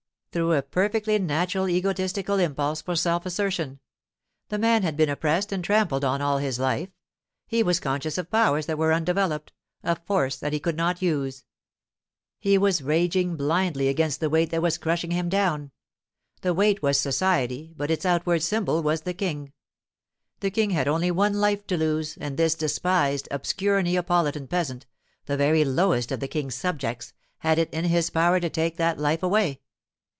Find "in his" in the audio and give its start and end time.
27.73-28.09